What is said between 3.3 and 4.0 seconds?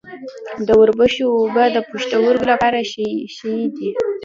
ښې دي.